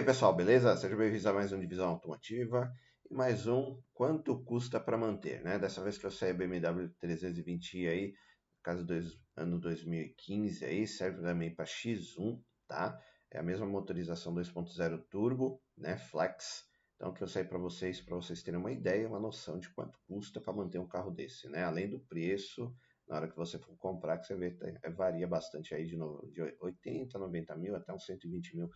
Aí, 0.00 0.06
pessoal, 0.06 0.34
beleza? 0.34 0.74
Seja 0.78 0.96
bem-vindos 0.96 1.26
a 1.26 1.32
mais 1.34 1.52
um 1.52 1.60
Divisão 1.60 1.90
Automotiva 1.90 2.72
e 3.10 3.12
mais 3.12 3.46
um 3.46 3.78
quanto 3.92 4.42
custa 4.44 4.80
para 4.80 4.96
manter, 4.96 5.42
né? 5.42 5.58
Dessa 5.58 5.82
vez 5.82 5.98
que 5.98 6.06
eu 6.06 6.10
saí 6.10 6.30
a 6.30 6.32
BMW 6.32 6.88
320i 6.98 7.86
aí, 7.86 8.14
caso 8.62 8.82
do 8.82 8.94
ano 9.36 9.60
2015 9.60 10.64
aí, 10.64 10.86
serve 10.86 11.20
também 11.20 11.54
para 11.54 11.66
X1, 11.66 12.42
tá? 12.66 12.98
É 13.30 13.40
a 13.40 13.42
mesma 13.42 13.66
motorização 13.66 14.34
2.0 14.34 15.04
turbo, 15.10 15.62
né, 15.76 15.98
flex. 15.98 16.64
Então, 16.96 17.12
que 17.12 17.22
eu 17.22 17.28
saí 17.28 17.44
para 17.44 17.58
vocês, 17.58 18.00
para 18.00 18.16
vocês 18.16 18.42
terem 18.42 18.58
uma 18.58 18.72
ideia, 18.72 19.06
uma 19.06 19.20
noção 19.20 19.58
de 19.58 19.68
quanto 19.68 19.98
custa 20.08 20.40
para 20.40 20.54
manter 20.54 20.78
um 20.78 20.88
carro 20.88 21.10
desse, 21.10 21.46
né? 21.50 21.62
Além 21.62 21.90
do 21.90 22.00
preço, 22.00 22.74
na 23.06 23.16
hora 23.16 23.28
que 23.28 23.36
você 23.36 23.58
for 23.58 23.76
comprar, 23.76 24.16
que 24.16 24.26
você 24.26 24.34
vê, 24.34 24.56
varia 24.96 25.28
bastante 25.28 25.74
aí 25.74 25.84
de, 25.84 25.94
no, 25.94 26.26
de 26.32 26.40
80, 26.58 27.18
90 27.18 27.54
mil 27.56 27.76
até 27.76 27.92
uns 27.92 28.06
120 28.06 28.56
mil 28.56 28.70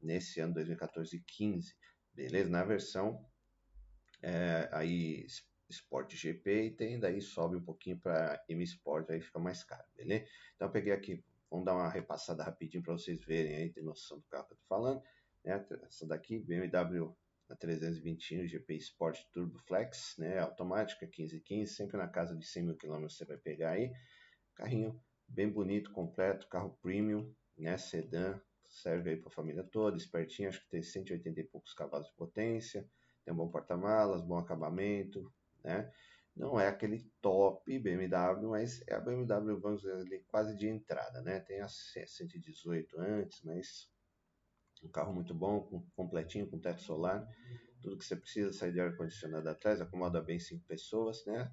nesse 0.00 0.40
ano 0.40 0.54
2014 0.54 1.16
e 1.16 1.20
15, 1.20 1.74
beleza? 2.12 2.48
Na 2.48 2.64
versão 2.64 3.24
é, 4.22 4.68
aí 4.72 5.26
Sport 5.68 6.14
GP 6.14 6.62
e 6.62 6.70
tem 6.70 6.98
daí 6.98 7.20
sobe 7.20 7.56
um 7.56 7.62
pouquinho 7.62 7.98
para 7.98 8.42
M 8.48 8.62
Sport, 8.64 9.10
aí 9.10 9.20
fica 9.20 9.38
mais 9.38 9.62
caro, 9.62 9.84
beleza? 9.94 10.24
Então 10.56 10.68
eu 10.68 10.72
peguei 10.72 10.92
aqui, 10.92 11.22
vamos 11.50 11.66
dar 11.66 11.74
uma 11.74 11.88
repassada 11.88 12.42
rapidinho 12.42 12.82
para 12.82 12.94
vocês 12.94 13.22
verem 13.24 13.54
aí, 13.54 13.70
ter 13.70 13.82
noção 13.82 14.18
do 14.18 14.24
carro 14.24 14.46
que 14.46 14.54
eu 14.54 14.58
tô 14.58 14.64
falando. 14.66 15.02
Né? 15.44 15.64
Essa 15.86 16.06
daqui, 16.06 16.38
BMW 16.38 17.14
a 17.48 17.56
321 17.56 18.46
GP 18.46 18.76
Sport 18.76 19.24
Turbo 19.32 19.58
Flex, 19.60 20.16
né? 20.18 20.38
Automática 20.38 21.06
1515, 21.06 21.74
sempre 21.74 21.96
na 21.96 22.06
casa 22.06 22.36
de 22.36 22.46
100 22.46 22.62
mil 22.62 22.76
quilômetros 22.76 23.16
você 23.16 23.24
vai 23.24 23.38
pegar 23.38 23.70
aí. 23.70 23.90
Carrinho 24.54 25.00
bem 25.26 25.48
bonito, 25.48 25.90
completo, 25.92 26.46
carro 26.48 26.78
premium, 26.82 27.34
né? 27.56 27.76
Sedã, 27.78 28.38
serve 28.68 29.10
aí 29.10 29.16
para 29.16 29.28
a 29.28 29.32
família 29.32 29.64
toda, 29.64 29.96
espertinho, 29.96 30.48
acho 30.48 30.60
que 30.62 30.68
tem 30.68 30.82
180 30.82 31.40
e 31.40 31.44
poucos 31.44 31.72
cavalos 31.74 32.08
de 32.08 32.14
potência, 32.14 32.88
tem 33.24 33.32
um 33.32 33.36
bom 33.36 33.48
porta-malas, 33.48 34.22
bom 34.22 34.38
acabamento, 34.38 35.32
né? 35.64 35.92
Não 36.36 36.58
é 36.60 36.68
aquele 36.68 37.00
top 37.20 37.78
BMW, 37.78 38.48
mas 38.48 38.80
é 38.86 38.94
a 38.94 39.00
BMW, 39.00 39.58
vamos 39.58 39.82
dizer 39.82 39.94
ali, 39.94 40.20
quase 40.28 40.56
de 40.56 40.68
entrada, 40.68 41.20
né? 41.22 41.40
Tem 41.40 41.60
a 41.60 41.68
118 41.68 43.00
antes, 43.00 43.42
mas 43.42 43.90
um 44.84 44.88
carro 44.88 45.12
muito 45.12 45.34
bom, 45.34 45.84
completinho, 45.96 46.48
com 46.48 46.58
teto 46.58 46.80
solar, 46.82 47.26
tudo 47.82 47.98
que 47.98 48.04
você 48.04 48.14
precisa, 48.14 48.52
sair 48.52 48.72
de 48.72 48.80
ar-condicionado 48.80 49.48
atrás, 49.48 49.80
acomoda 49.80 50.22
bem 50.22 50.38
cinco 50.38 50.64
pessoas, 50.66 51.24
né? 51.26 51.50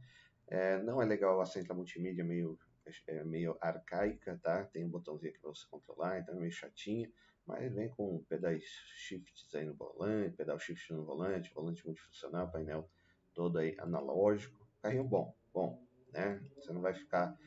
É, 0.47 0.81
não 0.83 1.01
é 1.01 1.05
legal 1.05 1.41
a 1.41 1.45
central 1.45 1.77
multimídia 1.77 2.23
meio 2.23 2.59
é 3.07 3.23
meio 3.23 3.57
arcaica, 3.61 4.39
tá? 4.41 4.63
Tem 4.65 4.85
um 4.85 4.89
botãozinho 4.89 5.31
aqui 5.31 5.39
para 5.39 5.49
você 5.49 5.65
controlar, 5.69 6.19
então 6.19 6.35
é 6.35 6.39
meio 6.39 6.51
chatinha, 6.51 7.11
mas 7.45 7.73
vem 7.73 7.89
com 7.89 8.23
pedais 8.23 8.63
shifts 8.63 9.53
aí 9.53 9.65
no 9.65 9.73
volante, 9.73 10.35
pedal 10.35 10.59
shift 10.59 10.91
no 10.93 11.05
volante, 11.05 11.53
volante 11.53 11.85
multifuncional, 11.85 12.51
painel 12.51 12.89
todo 13.33 13.59
aí 13.59 13.75
analógico, 13.79 14.67
carrinho 14.81 15.03
bom, 15.03 15.35
bom, 15.53 15.85
né? 16.11 16.41
Você 16.55 16.71
não 16.71 16.81
vai 16.81 16.93
ficar 16.93 17.37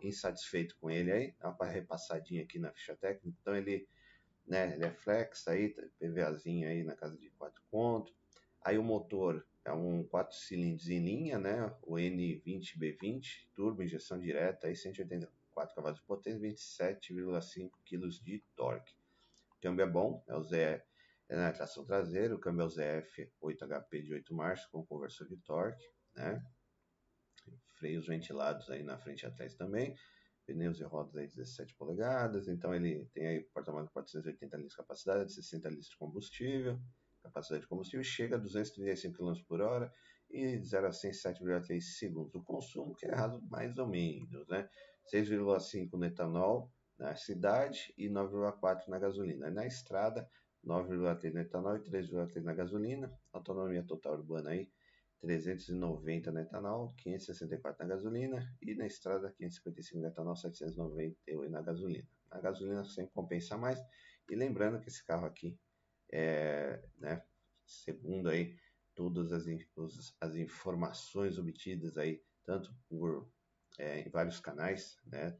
insatisfeito 0.00 0.76
com 0.76 0.90
ele 0.90 1.12
aí, 1.12 1.34
dá 1.38 1.50
uma 1.50 1.66
repassadinha 1.66 2.42
aqui 2.42 2.58
na 2.58 2.72
ficha 2.72 2.96
técnica, 2.96 3.38
então 3.40 3.56
ele, 3.56 3.88
né, 4.46 4.74
ele 4.74 4.84
é 4.84 4.90
flex 4.90 5.46
aí, 5.48 5.74
PVAzinho 5.98 6.68
aí 6.68 6.82
na 6.82 6.94
casa 6.94 7.16
de 7.16 7.30
4 7.30 7.62
conto, 7.70 8.14
aí 8.62 8.78
o 8.78 8.82
motor 8.82 9.46
é 9.64 9.72
um 9.72 10.04
4 10.04 10.36
cilindros 10.36 10.88
em 10.88 10.98
linha, 10.98 11.38
né? 11.38 11.74
O 11.82 11.94
N20B20, 11.94 13.48
turbo, 13.54 13.82
injeção 13.82 14.18
direta, 14.20 14.66
aí 14.66 14.76
184 14.76 15.74
cavalos 15.74 15.98
de 15.98 16.04
potência, 16.04 16.38
27,5 16.40 17.70
kg 17.84 18.08
de 18.22 18.44
torque. 18.54 18.94
O 19.56 19.60
câmbio 19.62 19.82
é 19.82 19.88
bom, 19.88 20.22
é 20.28 20.36
o 20.36 20.42
ZF, 20.42 20.84
é 21.28 21.36
na 21.36 21.52
tração 21.52 21.84
traseira, 21.84 22.34
o 22.34 22.38
câmbio 22.38 22.62
é 22.62 22.66
o 22.66 22.68
ZF 22.68 23.32
8HP 23.42 24.02
de 24.02 24.12
8 24.12 24.34
marchas 24.34 24.66
com 24.66 24.84
conversor 24.84 25.26
de 25.26 25.38
torque, 25.38 25.84
né? 26.14 26.44
Freios 27.78 28.06
ventilados 28.06 28.68
aí 28.70 28.82
na 28.82 28.98
frente 28.98 29.22
e 29.22 29.26
atrás 29.26 29.54
também. 29.54 29.96
Pneus 30.46 30.78
e 30.78 30.84
rodas 30.84 31.16
aí 31.16 31.26
17 31.26 31.74
polegadas, 31.74 32.48
então 32.48 32.74
ele 32.74 33.06
tem 33.14 33.26
aí 33.26 33.40
porta-malas 33.44 33.88
de 33.88 33.94
480 33.94 34.56
litros 34.56 34.72
de 34.72 34.76
capacidade, 34.76 35.32
60 35.32 35.70
litros 35.70 35.88
de 35.88 35.96
combustível 35.96 36.78
capacidade 37.24 37.62
de 37.62 37.68
combustível 37.68 38.04
chega 38.04 38.36
a 38.36 38.38
235 38.38 39.16
km 39.16 39.42
por 39.48 39.60
hora 39.60 39.90
e 40.30 40.58
0 40.58 40.86
a 40.88 40.92
100 40.92 41.10
7,3 41.10 41.80
segundos. 41.80 42.34
O 42.34 42.42
consumo 42.42 42.94
que 42.94 43.06
é 43.06 43.10
errado 43.10 43.40
mais 43.50 43.76
ou 43.78 43.86
menos, 43.86 44.46
né? 44.48 44.68
6,5 45.12 45.92
no 45.92 46.04
etanol 46.04 46.70
na 46.98 47.16
cidade 47.16 47.92
e 47.96 48.08
9,4 48.08 48.88
na 48.88 48.98
gasolina. 48.98 49.50
Na 49.50 49.66
estrada, 49.66 50.28
9,3 50.64 51.32
no 51.32 51.40
etanol 51.40 51.76
e 51.76 51.80
3,3 51.80 52.42
na 52.42 52.54
gasolina. 52.54 53.12
Autonomia 53.32 53.82
total 53.82 54.14
urbana 54.14 54.50
aí, 54.50 54.70
390 55.20 56.30
no 56.30 56.40
etanol, 56.40 56.94
564 56.96 57.86
na 57.86 57.94
gasolina 57.94 58.56
e 58.62 58.74
na 58.74 58.86
estrada 58.86 59.30
555 59.32 60.00
no 60.00 60.06
etanol, 60.06 60.36
798 60.36 61.50
na 61.50 61.62
gasolina. 61.62 62.08
Na 62.30 62.40
gasolina 62.40 62.84
sempre 62.84 63.12
compensa 63.12 63.56
mais. 63.56 63.78
E 64.30 64.34
lembrando 64.34 64.80
que 64.80 64.88
esse 64.88 65.04
carro 65.04 65.26
aqui 65.26 65.58
é, 66.12 66.82
né, 66.98 67.24
segundo 67.66 68.28
aí 68.28 68.56
todas 68.94 69.32
as, 69.32 69.46
as 70.20 70.36
informações 70.36 71.38
obtidas 71.38 71.96
aí, 71.96 72.22
tanto 72.44 72.74
por 72.88 73.28
é, 73.78 74.00
em 74.00 74.08
vários 74.08 74.38
canais, 74.40 74.98
né, 75.06 75.36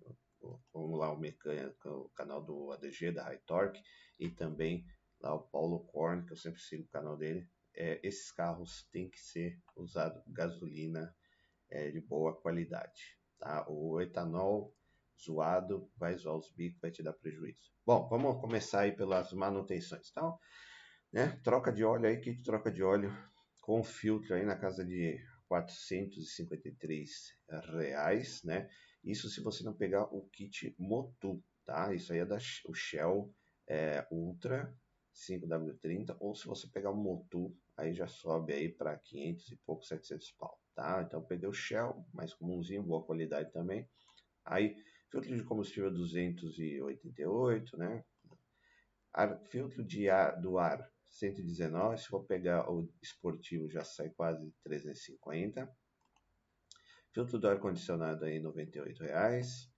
como 0.72 0.96
lá 0.96 1.12
o, 1.12 1.18
mecânico, 1.18 1.88
o 1.88 2.08
canal 2.10 2.42
do 2.42 2.72
ADG, 2.72 3.12
da 3.12 3.24
High 3.24 3.42
Torque, 3.46 3.82
e 4.18 4.28
também 4.28 4.86
lá 5.20 5.34
o 5.34 5.42
Paulo 5.42 5.80
Korn, 5.86 6.24
que 6.26 6.32
eu 6.32 6.36
sempre 6.36 6.60
sigo 6.60 6.84
o 6.84 6.88
canal 6.88 7.16
dele, 7.16 7.48
é, 7.74 8.00
esses 8.02 8.30
carros 8.30 8.84
têm 8.92 9.08
que 9.08 9.20
ser 9.20 9.60
usado 9.74 10.22
gasolina 10.26 11.14
é, 11.70 11.90
de 11.90 12.00
boa 12.00 12.34
qualidade. 12.34 13.18
Tá? 13.38 13.64
O 13.68 14.00
etanol 14.00 14.74
zoado, 15.22 15.90
vai 15.96 16.16
zoar 16.16 16.36
os 16.36 16.50
bicos, 16.52 16.80
vai 16.80 16.90
te 16.90 17.02
dar 17.02 17.12
prejuízo. 17.12 17.72
Bom, 17.86 18.08
vamos 18.08 18.40
começar 18.40 18.80
aí 18.80 18.92
pelas 18.92 19.32
manutenções. 19.32 20.10
Então, 20.10 20.38
né, 21.12 21.38
troca 21.42 21.72
de 21.72 21.84
óleo 21.84 22.08
aí, 22.08 22.20
kit 22.20 22.42
troca 22.42 22.70
de 22.70 22.82
óleo 22.82 23.16
com 23.60 23.82
filtro 23.82 24.34
aí 24.34 24.44
na 24.44 24.56
casa 24.56 24.84
de 24.84 25.18
453 25.48 27.10
reais, 27.72 28.42
né? 28.42 28.68
Isso 29.02 29.28
se 29.28 29.40
você 29.40 29.62
não 29.62 29.74
pegar 29.74 30.04
o 30.14 30.28
kit 30.28 30.74
Motu, 30.78 31.42
tá? 31.64 31.94
Isso 31.94 32.12
aí 32.12 32.20
é 32.20 32.26
da 32.26 32.38
o 32.66 32.74
Shell 32.74 33.32
é, 33.66 34.06
Ultra 34.10 34.74
5W30 35.14 36.16
ou 36.18 36.34
se 36.34 36.46
você 36.46 36.66
pegar 36.68 36.90
o 36.90 36.96
Motu, 36.96 37.56
aí 37.76 37.94
já 37.94 38.06
sobe 38.06 38.52
aí 38.52 38.68
para 38.68 38.98
500 38.98 39.52
e 39.52 39.56
pouco, 39.64 39.84
700 39.84 40.32
pau, 40.32 40.60
tá? 40.74 41.02
Então 41.06 41.24
o 41.48 41.52
Shell, 41.52 42.04
mais 42.12 42.34
comumzinho, 42.34 42.82
boa 42.82 43.04
qualidade 43.04 43.52
também. 43.52 43.88
Aí 44.44 44.76
filtro 45.14 45.36
de 45.36 45.44
combustível 45.44 45.92
288, 45.92 47.76
né? 47.76 48.04
Ar, 49.12 49.38
filtro 49.44 49.84
de 49.84 50.10
ar, 50.10 50.40
do 50.40 50.58
ar 50.58 50.90
119, 51.06 51.98
se 51.98 52.08
for 52.08 52.24
pegar 52.24 52.68
o 52.68 52.92
esportivo 53.00 53.70
já 53.70 53.84
sai 53.84 54.10
quase 54.10 54.52
350. 54.64 55.70
Filtro 57.12 57.38
do 57.38 57.48
ar 57.48 57.60
condicionado 57.60 58.24
aí 58.24 58.40
98 58.40 59.04
reais. 59.04 59.70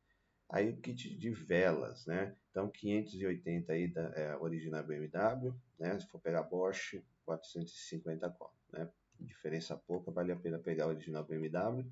Aí 0.49 0.71
o 0.71 0.81
kit 0.81 1.15
de 1.15 1.31
velas, 1.31 2.07
né? 2.07 2.35
Então 2.51 2.71
580 2.71 3.73
aí 3.73 3.89
da 3.89 4.09
é, 4.15 4.35
original 4.37 4.85
BMW, 4.85 5.55
né? 5.79 6.01
Se 6.01 6.07
for 6.07 6.19
pegar 6.19 6.45
Bosch 6.45 6.95
450 7.27 8.31
conto, 8.31 8.55
né? 8.73 8.89
Diferença 9.21 9.77
pouca, 9.77 10.11
vale 10.11 10.33
a 10.33 10.37
pena 10.37 10.59
pegar 10.59 10.87
o 10.87 10.91
original 10.91 11.25
BMW. 11.25 11.85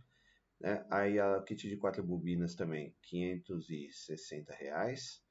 Né? 0.61 0.85
Aí 0.91 1.19
a 1.19 1.43
kit 1.43 1.69
de 1.69 1.77
quatro 1.77 2.03
bobinas 2.03 2.55
também, 2.55 2.95
560 3.03 4.55
reais, 4.55 5.23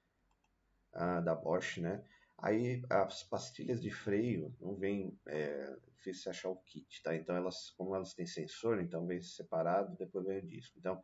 ah, 0.94 1.22
da 1.22 1.36
Bosch, 1.36 1.78
né? 1.78 2.04
Aí 2.38 2.84
as 2.90 3.24
pastilhas 3.24 3.82
de 3.82 3.90
freio 3.90 4.54
não 4.60 4.76
vem 4.76 5.18
é, 5.28 5.76
difícil 5.96 6.30
achar 6.30 6.50
o 6.50 6.58
kit, 6.58 7.02
tá? 7.02 7.16
Então 7.16 7.36
elas, 7.36 7.70
como 7.72 7.96
elas 7.96 8.14
têm 8.14 8.26
sensor, 8.26 8.82
então 8.82 9.08
vem 9.08 9.22
separado, 9.22 9.96
depois 9.98 10.26
vem 10.26 10.40
o 10.40 10.48
disco. 10.48 10.78
Então 10.78 11.02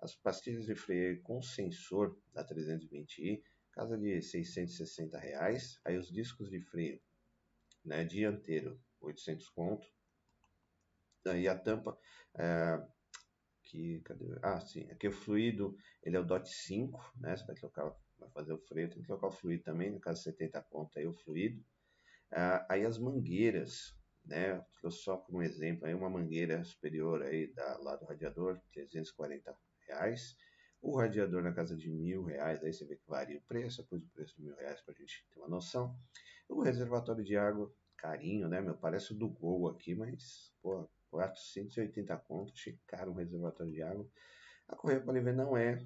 as 0.00 0.14
pastilhas 0.14 0.66
de 0.66 0.74
freio 0.74 1.22
com 1.22 1.40
sensor 1.40 2.18
da 2.34 2.44
320i, 2.46 3.42
casa 3.72 3.96
de 3.96 4.20
660 4.20 5.18
reais. 5.18 5.80
Aí 5.84 5.96
os 5.96 6.12
discos 6.12 6.50
de 6.50 6.60
freio, 6.60 7.00
né, 7.84 8.04
dianteiro, 8.04 8.78
800 9.00 9.48
conto. 9.48 9.86
Aí 11.24 11.48
a 11.48 11.56
tampa, 11.56 11.96
é, 12.34 12.82
aqui, 13.72 14.00
cadê? 14.04 14.38
Ah, 14.42 14.60
sim, 14.60 14.88
aqui 14.90 15.08
o 15.08 15.12
fluido, 15.12 15.76
ele 16.02 16.16
é 16.16 16.20
o 16.20 16.24
DOT 16.24 16.46
5, 16.46 17.00
né? 17.16 17.34
Você 17.34 17.44
vai 17.46 17.56
trocar, 17.56 17.96
vai 18.18 18.30
fazer 18.30 18.52
o 18.52 18.58
freio, 18.58 18.90
tem 18.90 19.00
que 19.00 19.06
trocar 19.06 19.28
o 19.28 19.32
fluido 19.32 19.64
também, 19.64 19.90
no 19.90 19.98
caso 19.98 20.22
70 20.22 20.60
pontos 20.62 20.96
aí 20.96 21.06
o 21.06 21.14
fluido. 21.14 21.64
Ah, 22.30 22.66
aí 22.68 22.84
as 22.84 22.98
mangueiras, 22.98 23.96
né? 24.24 24.62
Só 24.90 25.16
como 25.16 25.42
exemplo, 25.42 25.86
aí 25.86 25.94
uma 25.94 26.10
mangueira 26.10 26.62
superior 26.64 27.22
aí 27.22 27.52
da, 27.54 27.78
lá 27.78 27.96
do 27.96 28.04
radiador, 28.04 28.60
340 28.72 29.56
reais. 29.88 30.36
O 30.80 30.96
radiador 30.98 31.42
na 31.42 31.52
casa 31.52 31.76
de 31.76 31.88
mil 31.88 32.24
reais, 32.24 32.62
aí 32.62 32.72
você 32.72 32.84
vê 32.84 32.96
que 32.96 33.06
varia 33.06 33.38
o 33.38 33.42
preço, 33.42 33.80
eu 33.80 33.86
pus 33.86 34.02
o 34.04 34.10
preço 34.10 34.34
de 34.36 34.42
mil 34.42 34.56
reais 34.56 34.80
para 34.82 34.92
a 34.92 34.96
gente 34.96 35.24
ter 35.30 35.38
uma 35.38 35.48
noção. 35.48 35.96
O 36.48 36.60
reservatório 36.60 37.22
de 37.24 37.36
água, 37.36 37.72
carinho, 38.02 38.48
né, 38.48 38.60
meu? 38.60 38.76
Parece 38.76 39.12
o 39.12 39.16
do 39.16 39.28
Gol 39.28 39.68
aqui, 39.68 39.94
mas, 39.94 40.52
pô, 40.60 40.88
480 41.08 42.16
conto, 42.16 42.52
achei 42.52 42.76
caro 42.86 43.12
um 43.12 43.14
reservatório 43.14 43.72
de 43.72 43.82
água. 43.82 44.08
A 44.66 44.74
correia 44.74 45.00
Poliver 45.00 45.34
não 45.34 45.56
é 45.56 45.78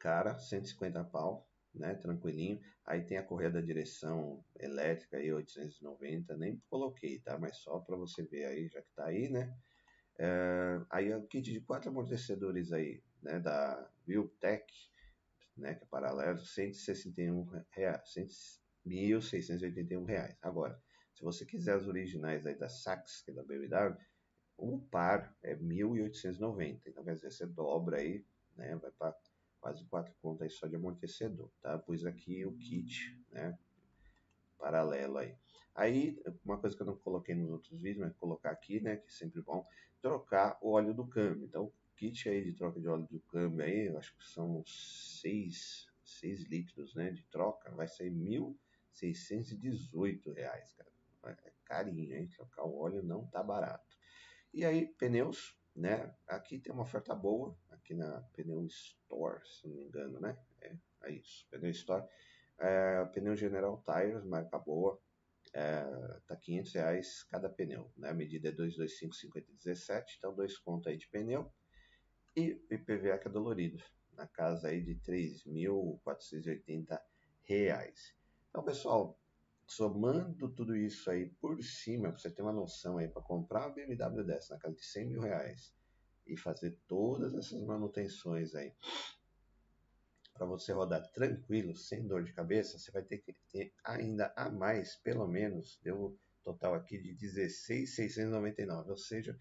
cara, 0.00 0.36
150 0.36 1.04
pau, 1.04 1.48
né, 1.72 1.94
tranquilinho. 1.94 2.60
Aí 2.84 3.02
tem 3.04 3.18
a 3.18 3.22
correia 3.22 3.52
da 3.52 3.60
direção 3.60 4.44
elétrica 4.58 5.16
aí, 5.16 5.32
890, 5.32 6.36
nem 6.36 6.60
coloquei, 6.68 7.20
tá? 7.20 7.38
Mas 7.38 7.58
só 7.58 7.78
para 7.78 7.96
você 7.96 8.24
ver 8.24 8.46
aí, 8.46 8.68
já 8.68 8.82
que 8.82 8.92
tá 8.96 9.06
aí, 9.06 9.28
né? 9.28 9.56
É, 10.18 10.80
aí 10.90 11.14
o 11.14 11.26
kit 11.28 11.52
de 11.52 11.60
quatro 11.60 11.90
amortecedores 11.90 12.72
aí, 12.72 13.00
né, 13.22 13.38
da 13.38 13.88
Viltec, 14.04 14.66
né, 15.56 15.74
que 15.74 15.84
é 15.84 15.86
paralelo, 15.86 16.40
161 16.40 17.46
reais, 17.70 18.60
1.681 18.84 20.04
reais. 20.04 20.36
Agora, 20.42 20.82
se 21.14 21.22
você 21.22 21.44
quiser 21.44 21.74
as 21.74 21.86
originais 21.86 22.46
aí 22.46 22.54
da 22.54 22.68
Sax, 22.68 23.22
que 23.22 23.30
é 23.30 23.34
da 23.34 23.42
BMW, 23.42 23.96
o 24.56 24.78
par 24.78 25.36
é 25.42 25.54
1.890. 25.56 26.82
Então, 26.86 27.04
quer 27.04 27.14
dizer, 27.14 27.30
você 27.30 27.46
dobra 27.46 27.98
aí, 27.98 28.24
né, 28.56 28.76
vai 28.76 28.90
para 28.90 29.16
quase 29.60 29.84
4 29.86 30.14
contas 30.20 30.42
aí 30.42 30.50
só 30.50 30.66
de 30.66 30.76
amortecedor, 30.76 31.50
tá? 31.60 31.78
Pus 31.78 32.04
aqui 32.04 32.44
o 32.44 32.56
kit, 32.56 33.18
né, 33.30 33.58
paralelo 34.58 35.18
aí. 35.18 35.36
Aí, 35.74 36.20
uma 36.44 36.58
coisa 36.58 36.76
que 36.76 36.82
eu 36.82 36.86
não 36.86 36.96
coloquei 36.96 37.34
nos 37.34 37.50
outros 37.50 37.80
vídeos, 37.80 38.06
mas 38.06 38.16
colocar 38.16 38.50
aqui, 38.50 38.80
né, 38.80 38.96
que 38.96 39.06
é 39.06 39.10
sempre 39.10 39.40
bom, 39.40 39.66
trocar 40.00 40.58
o 40.60 40.72
óleo 40.72 40.92
do 40.92 41.06
câmbio. 41.06 41.44
Então, 41.44 41.64
o 41.64 41.72
kit 41.96 42.28
aí 42.28 42.44
de 42.44 42.52
troca 42.52 42.78
de 42.78 42.88
óleo 42.88 43.06
do 43.10 43.20
câmbio 43.20 43.64
aí, 43.64 43.86
eu 43.86 43.98
acho 43.98 44.14
que 44.16 44.24
são 44.24 44.62
6, 44.66 45.86
6 46.04 46.44
litros, 46.44 46.94
né, 46.94 47.10
de 47.10 47.22
troca, 47.24 47.70
vai 47.70 47.88
sair 47.88 48.10
1.618 48.10 50.30
reais, 50.32 50.72
cara. 50.74 50.91
É 51.24 51.52
carinho, 51.64 52.16
hein? 52.16 52.28
Trocar 52.28 52.64
o 52.64 52.76
óleo 52.78 53.02
não 53.02 53.26
tá 53.26 53.42
barato. 53.42 53.96
E 54.52 54.64
aí, 54.64 54.86
pneus, 54.98 55.56
né? 55.74 56.14
Aqui 56.26 56.58
tem 56.58 56.72
uma 56.72 56.82
oferta 56.82 57.14
boa, 57.14 57.56
aqui 57.70 57.94
na 57.94 58.20
Pneu 58.34 58.64
Store, 58.66 59.40
se 59.46 59.66
não 59.66 59.76
me 59.76 59.84
engano, 59.84 60.20
né? 60.20 60.36
É, 60.60 60.76
é 61.04 61.12
isso, 61.12 61.46
Pneu 61.50 61.70
Store. 61.70 62.06
É, 62.58 63.04
pneu 63.06 63.34
General 63.34 63.82
Tires, 63.82 64.24
marca 64.24 64.58
boa, 64.58 65.00
é, 65.54 65.82
tá 66.26 66.36
500 66.36 66.72
reais 66.74 67.24
cada 67.24 67.48
pneu, 67.48 67.90
né? 67.96 68.10
A 68.10 68.14
medida 68.14 68.50
é 68.50 68.52
225,5017, 68.52 70.16
então 70.18 70.34
dois 70.34 70.58
contos 70.58 70.86
aí 70.88 70.96
de 70.96 71.08
pneu. 71.08 71.52
E 72.36 72.62
IPVA 72.70 73.18
que 73.18 73.28
é 73.28 73.30
dolorido, 73.30 73.82
na 74.12 74.26
casa 74.26 74.68
aí 74.68 74.80
de 74.82 74.94
3.480 75.00 76.98
reais. 77.42 78.14
Então, 78.48 78.62
pessoal, 78.62 79.18
somando 79.76 80.48
tudo 80.50 80.76
isso 80.76 81.10
aí 81.10 81.26
por 81.40 81.62
cima, 81.62 82.10
para 82.10 82.18
você 82.18 82.30
ter 82.30 82.42
uma 82.42 82.52
noção 82.52 82.98
aí, 82.98 83.08
para 83.08 83.22
comprar 83.22 83.66
uma 83.66 83.74
BMW 83.74 84.24
dessa 84.24 84.54
na 84.54 84.60
casa 84.60 84.74
de 84.74 84.84
100 84.84 85.06
mil 85.08 85.20
reais 85.20 85.74
e 86.26 86.36
fazer 86.36 86.78
todas 86.86 87.34
essas 87.34 87.60
manutenções 87.62 88.54
aí, 88.54 88.72
para 90.34 90.46
você 90.46 90.72
rodar 90.72 91.10
tranquilo, 91.12 91.76
sem 91.76 92.06
dor 92.06 92.24
de 92.24 92.32
cabeça, 92.32 92.78
você 92.78 92.90
vai 92.90 93.02
ter 93.02 93.18
que 93.18 93.34
ter 93.50 93.72
ainda 93.84 94.32
a 94.36 94.50
mais, 94.50 94.96
pelo 94.96 95.26
menos, 95.26 95.78
deu 95.82 96.06
um 96.06 96.18
total 96.42 96.74
aqui 96.74 96.98
de 96.98 97.14
16,699, 97.14 98.90
ou 98.90 98.96
seja, 98.96 99.38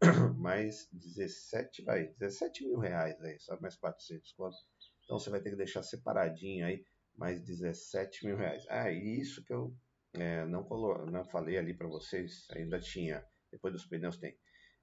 mais 0.36 0.88
17, 0.92 1.82
vai, 1.82 2.08
17 2.18 2.66
mil 2.66 2.78
reais 2.78 3.20
aí, 3.22 3.38
só 3.38 3.58
mais 3.60 3.76
400 3.76 4.32
conto. 4.32 4.56
Então 5.04 5.18
você 5.18 5.30
vai 5.30 5.40
ter 5.40 5.50
que 5.50 5.56
deixar 5.56 5.82
separadinho 5.82 6.66
aí 6.66 6.84
mais 7.16 7.42
17 7.42 8.26
mil 8.26 8.36
reais. 8.36 8.64
Ah, 8.68 8.90
e 8.90 9.20
isso 9.20 9.44
que 9.44 9.52
eu 9.52 9.76
é, 10.14 10.44
não, 10.46 10.64
colo 10.64 11.06
não 11.06 11.24
falei 11.24 11.58
ali 11.58 11.74
para 11.74 11.88
vocês, 11.88 12.46
ainda 12.50 12.80
tinha, 12.80 13.24
depois 13.50 13.72
dos 13.72 13.86
pneus 13.86 14.16
tem 14.16 14.38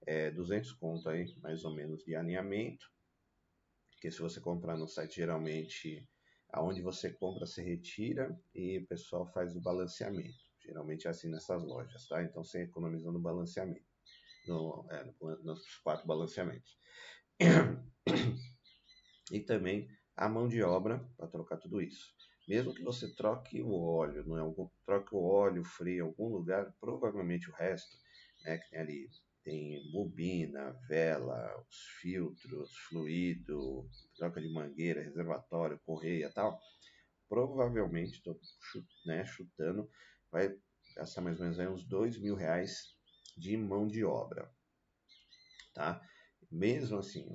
é, 0.06 0.32
200 0.32 0.74
conto 0.74 1.10
aí, 1.10 1.26
mais 1.42 1.64
ou 1.64 1.74
menos, 1.74 2.04
de 2.04 2.16
alinhamento, 2.16 2.86
que 4.00 4.12
se 4.12 4.20
você 4.20 4.40
comprar 4.42 4.78
no 4.78 4.88
site, 4.88 5.16
geralmente, 5.16 6.08
aonde 6.52 6.82
você 6.82 7.12
compra, 7.12 7.46
você 7.46 7.64
retira 7.64 8.38
e 8.54 8.80
o 8.80 8.88
pessoal 8.88 9.26
faz 9.26 9.56
o 9.56 9.62
balanceamento. 9.62 10.44
Geralmente 10.60 11.08
é 11.08 11.10
assim 11.10 11.30
nessas 11.30 11.64
lojas, 11.64 12.08
tá? 12.08 12.22
Então 12.24 12.44
você 12.44 12.64
economiza 12.64 13.12
no 13.12 13.20
balanceamento, 13.20 13.86
no, 14.48 14.86
é, 14.92 15.04
no, 15.06 15.44
nos 15.44 15.78
quatro 15.78 16.06
balanceamentos. 16.08 16.78
E 19.32 19.40
também 19.40 19.90
a 20.16 20.30
mão 20.30 20.48
de 20.48 20.62
obra 20.62 21.00
para 21.18 21.28
trocar 21.28 21.58
tudo 21.58 21.82
isso. 21.82 22.14
Mesmo 22.48 22.74
que 22.74 22.84
você 22.84 23.14
troque 23.16 23.62
o 23.62 23.74
óleo, 23.74 24.26
não 24.26 24.38
é 24.38 24.68
troque 24.86 25.16
o 25.16 25.24
óleo 25.24 25.64
frio 25.64 26.06
em 26.06 26.08
algum 26.08 26.28
lugar, 26.28 26.74
provavelmente 26.80 27.50
o 27.50 27.54
resto, 27.54 27.98
né, 28.44 28.58
que 28.58 28.70
tem 28.70 28.80
ali 28.80 29.10
tem 29.44 29.92
bobina, 29.92 30.72
vela, 30.88 31.54
os 31.70 31.78
filtros, 32.02 32.72
fluido, 32.88 33.90
troca 34.16 34.42
de 34.42 34.48
mangueira, 34.48 35.04
reservatório, 35.04 35.80
correia 35.86 36.32
tal, 36.34 36.58
provavelmente, 37.28 38.14
estou 38.14 38.40
né, 39.06 39.26
chutando, 39.26 39.90
vai 40.32 40.56
gastar 40.96 41.22
mais 41.22 41.40
ou 41.40 41.44
menos 41.44 41.60
aí 41.60 41.68
uns 41.68 41.84
dois 41.84 42.18
mil 42.18 42.36
reais 42.36 42.96
de 43.38 43.58
mão 43.58 43.88
de 43.88 44.06
obra, 44.06 44.50
tá? 45.74 46.02
Mesmo 46.54 47.00
assim, 47.00 47.26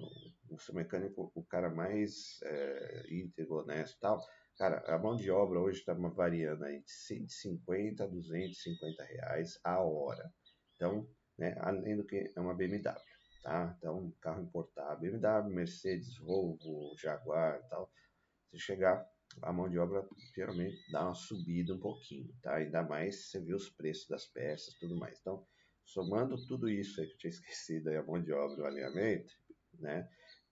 o, 0.48 0.54
o 0.54 0.74
mecânico, 0.74 1.32
o 1.34 1.42
cara 1.44 1.68
mais 1.68 2.38
é, 2.44 3.06
íntegro, 3.10 3.56
honesto 3.56 3.98
tal, 4.00 4.24
cara, 4.56 4.78
a 4.86 4.96
mão 4.96 5.16
de 5.16 5.28
obra 5.28 5.58
hoje 5.58 5.80
está 5.80 5.92
variando 5.92 6.64
aí 6.64 6.80
de 6.80 6.90
150 6.90 8.04
a 8.04 8.06
250 8.06 9.04
reais 9.04 9.58
a 9.64 9.80
hora. 9.80 10.32
Então, 10.76 11.08
né? 11.36 11.56
além 11.58 11.96
do 11.96 12.06
que 12.06 12.32
é 12.34 12.40
uma 12.40 12.54
BMW. 12.54 12.94
Tá? 13.42 13.74
Então, 13.78 14.12
carro 14.20 14.42
importado, 14.42 15.00
BMW, 15.00 15.52
Mercedes, 15.52 16.16
Volvo, 16.18 16.94
Jaguar 16.96 17.60
tal. 17.68 17.90
Se 18.50 18.58
chegar, 18.58 19.04
a 19.42 19.52
mão 19.52 19.68
de 19.68 19.78
obra 19.78 20.06
geralmente 20.34 20.78
dá 20.92 21.04
uma 21.06 21.14
subida 21.14 21.74
um 21.74 21.80
pouquinho, 21.80 22.32
tá? 22.42 22.56
Ainda 22.56 22.82
mais 22.82 23.30
você 23.30 23.40
viu 23.40 23.56
os 23.56 23.68
preços 23.68 24.08
das 24.08 24.26
peças 24.26 24.74
tudo 24.74 24.96
mais. 24.96 25.18
Então, 25.20 25.44
somando 25.88 26.36
tudo 26.46 26.68
isso 26.68 27.00
aí 27.00 27.06
que 27.06 27.14
eu 27.14 27.18
tinha 27.18 27.30
esquecido, 27.30 27.88
aí, 27.88 27.96
a 27.96 28.02
mão 28.02 28.22
de 28.22 28.30
obra 28.32 28.58
e 28.58 28.62
o 28.62 28.66
alinhamento, 28.66 29.32
né? 29.74 30.06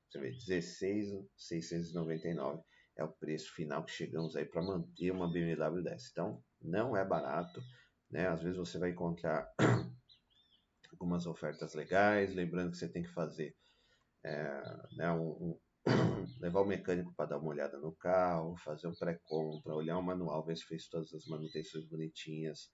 Você 0.09 0.19
vê, 0.19 0.31
16,699 0.31 2.62
é 2.97 3.05
o 3.05 3.12
preço 3.12 3.52
final 3.52 3.85
que 3.85 3.93
chegamos 3.93 4.35
aí 4.35 4.47
para 4.47 4.62
manter 4.62 5.11
uma 5.11 5.31
BMW 5.31 5.83
dessa. 5.83 6.09
Então, 6.11 6.43
não 6.61 6.97
é 6.97 7.05
barato, 7.05 7.62
né? 8.11 8.26
Às 8.28 8.43
vezes 8.43 8.57
você 8.57 8.78
vai 8.78 8.88
encontrar 8.90 9.52
algumas 10.90 11.26
ofertas 11.26 11.75
legais, 11.75 12.35
lembrando 12.35 12.71
que 12.71 12.78
você 12.78 12.88
tem 12.88 13.02
que 13.02 13.12
fazer 13.12 13.55
é, 14.25 14.62
né, 14.97 15.12
um, 15.12 15.33
um, 15.33 15.61
levar 16.40 16.62
o 16.62 16.66
mecânico 16.66 17.12
para 17.14 17.26
dar 17.26 17.37
uma 17.38 17.50
olhada 17.50 17.78
no 17.78 17.95
carro, 17.95 18.57
fazer 18.64 18.87
um 18.87 18.95
pré-compra, 18.95 19.75
olhar 19.75 19.99
o 19.99 20.02
manual, 20.02 20.47
ver 20.47 20.57
se 20.57 20.64
fez 20.64 20.88
todas 20.88 21.12
as 21.12 21.26
manutenções 21.26 21.85
bonitinhas 21.85 22.71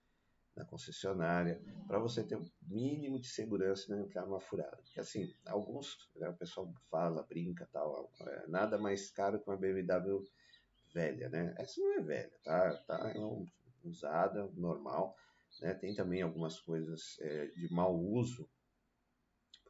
na 0.55 0.65
concessionária, 0.65 1.61
para 1.87 1.99
você 1.99 2.23
ter 2.23 2.35
um 2.35 2.45
mínimo 2.67 3.19
de 3.19 3.27
segurança 3.27 3.85
e 3.87 3.95
não 3.95 4.03
entrar 4.03 4.25
numa 4.25 4.39
furada. 4.39 4.77
Porque 4.77 4.99
assim, 4.99 5.33
alguns, 5.47 6.09
né, 6.15 6.29
o 6.29 6.37
pessoal 6.37 6.71
fala, 6.89 7.23
brinca 7.23 7.67
tal, 7.71 8.11
é, 8.21 8.47
nada 8.47 8.77
mais 8.77 9.09
caro 9.09 9.39
que 9.39 9.49
uma 9.49 9.57
BMW 9.57 10.27
velha, 10.93 11.29
né? 11.29 11.55
Essa 11.57 11.81
não 11.81 11.93
é 11.93 12.01
velha, 12.01 12.39
tá? 12.43 12.77
tá 12.85 13.11
é 13.15 13.19
um, 13.19 13.47
usada, 13.83 14.45
normal, 14.53 15.15
né? 15.61 15.73
Tem 15.73 15.95
também 15.95 16.21
algumas 16.21 16.59
coisas 16.59 17.17
é, 17.19 17.47
de 17.47 17.71
mau 17.73 17.95
uso, 17.99 18.47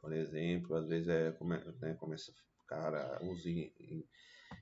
por 0.00 0.12
exemplo, 0.12 0.76
às 0.76 0.86
vezes 0.86 1.08
é, 1.08 1.30
né, 1.80 1.94
começa 1.94 2.30
o 2.30 2.66
cara 2.66 3.22
usa 3.22 3.48
em, 3.48 3.72
em, 3.78 4.08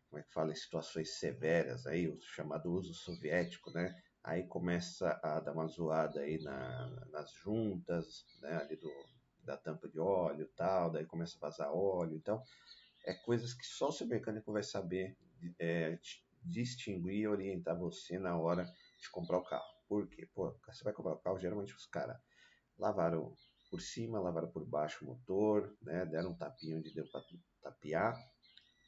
como 0.08 0.20
é 0.20 0.22
que 0.22 0.32
fala, 0.32 0.52
em 0.52 0.56
situações 0.56 1.18
severas, 1.18 1.86
aí, 1.86 2.08
o 2.08 2.20
chamado 2.20 2.72
uso 2.72 2.92
soviético, 2.94 3.70
né? 3.70 3.94
Aí 4.24 4.46
começa 4.46 5.18
a 5.22 5.40
dar 5.40 5.52
uma 5.52 5.66
zoada 5.66 6.20
aí 6.20 6.40
na, 6.42 7.06
nas 7.10 7.32
juntas, 7.32 8.24
né, 8.40 8.56
ali 8.56 8.76
do, 8.76 8.90
da 9.42 9.56
tampa 9.56 9.88
de 9.88 9.98
óleo 9.98 10.48
tal, 10.56 10.90
daí 10.90 11.04
começa 11.04 11.36
a 11.36 11.40
vazar 11.40 11.74
óleo, 11.74 12.16
então 12.16 12.42
é 13.04 13.12
coisas 13.12 13.52
que 13.52 13.66
só 13.66 13.88
o 13.88 13.92
seu 13.92 14.06
mecânico 14.06 14.52
vai 14.52 14.62
saber 14.62 15.16
é, 15.58 15.98
distinguir 16.44 17.22
e 17.22 17.28
orientar 17.28 17.76
você 17.76 18.18
na 18.18 18.36
hora 18.38 18.64
de 19.00 19.10
comprar 19.10 19.38
o 19.38 19.44
carro. 19.44 19.72
Por 19.88 20.08
quê? 20.08 20.28
Pô, 20.32 20.56
você 20.66 20.84
vai 20.84 20.92
comprar 20.92 21.14
o 21.14 21.18
carro, 21.18 21.40
geralmente 21.40 21.74
os 21.74 21.86
caras 21.86 22.16
lavaram 22.78 23.36
por 23.70 23.80
cima, 23.80 24.20
lavaram 24.20 24.50
por 24.50 24.64
baixo 24.64 25.04
o 25.04 25.08
motor, 25.08 25.76
né? 25.82 26.06
Deram 26.06 26.30
um 26.30 26.34
tapinho 26.34 26.78
onde 26.78 26.94
deu 26.94 27.06
para 27.10 27.24
tapear. 27.62 28.16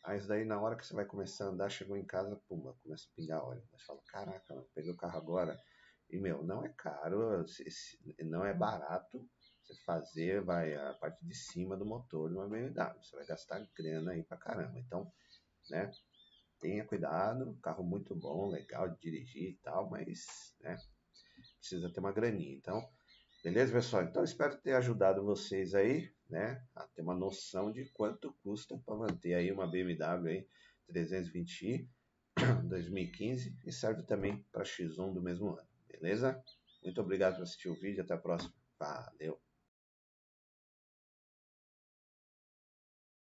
Aí 0.04 0.20
daí 0.26 0.44
na 0.44 0.60
hora 0.60 0.76
que 0.76 0.86
você 0.86 0.94
vai 0.94 1.04
começar 1.04 1.46
a 1.46 1.48
andar, 1.48 1.70
chegou 1.70 1.96
em 1.96 2.04
casa, 2.04 2.40
pumba, 2.48 2.76
começa 2.82 3.06
a 3.10 3.16
pingar 3.16 3.42
óleo. 3.42 3.62
Você 3.72 3.84
fala, 3.84 4.00
caraca, 4.06 4.54
mano, 4.54 4.68
peguei 4.74 4.92
o 4.92 4.96
carro 4.96 5.16
agora. 5.16 5.58
E 6.10 6.18
meu, 6.18 6.42
não 6.42 6.64
é 6.64 6.68
caro, 6.68 7.44
não 8.22 8.44
é 8.44 8.52
barato 8.52 9.26
você 9.62 9.74
fazer 9.82 10.42
vai 10.42 10.74
a 10.74 10.92
parte 10.94 11.24
de 11.24 11.34
cima 11.34 11.74
do 11.74 11.86
motor 11.86 12.28
de 12.28 12.36
uma 12.36 12.46
BMW. 12.46 13.02
Você 13.02 13.16
vai 13.16 13.24
gastar 13.26 13.66
grana 13.74 14.12
aí 14.12 14.22
pra 14.22 14.36
caramba. 14.36 14.78
Então, 14.78 15.10
né? 15.70 15.90
tenha 16.64 16.84
cuidado, 16.84 17.58
carro 17.62 17.84
muito 17.84 18.14
bom, 18.14 18.48
legal 18.48 18.88
de 18.88 18.98
dirigir 18.98 19.50
e 19.50 19.58
tal, 19.62 19.90
mas 19.90 20.54
né, 20.60 20.78
precisa 21.58 21.90
ter 21.92 22.00
uma 22.00 22.12
graninha. 22.12 22.56
Então, 22.56 22.82
beleza, 23.44 23.70
pessoal? 23.74 24.04
Então, 24.04 24.24
espero 24.24 24.56
ter 24.56 24.72
ajudado 24.72 25.22
vocês 25.22 25.74
aí, 25.74 26.10
né, 26.30 26.66
a 26.74 26.86
ter 26.86 27.02
uma 27.02 27.14
noção 27.14 27.70
de 27.70 27.84
quanto 27.90 28.32
custa 28.42 28.78
para 28.78 28.96
manter 28.96 29.34
aí 29.34 29.52
uma 29.52 29.66
BMW 29.66 30.30
aí 30.30 30.48
320i 30.90 31.86
2015 32.64 33.54
e 33.66 33.70
serve 33.70 34.02
também 34.04 34.42
para 34.50 34.64
X1 34.64 35.12
do 35.12 35.20
mesmo 35.20 35.50
ano, 35.50 35.68
beleza? 35.86 36.42
Muito 36.82 37.00
obrigado 37.02 37.36
por 37.36 37.42
assistir 37.42 37.68
o 37.68 37.78
vídeo, 37.78 38.02
até 38.02 38.14
a 38.14 38.18
próxima. 38.18 38.54
Valeu! 38.78 39.43